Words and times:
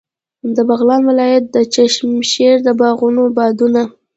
د 0.55 0.57
بغلان 0.69 1.01
ولایت 1.09 1.43
د 1.55 1.57
چشم 1.73 2.09
شیر 2.31 2.55
د 2.63 2.69
باغونو 2.79 3.23
بادونه. 3.37 3.81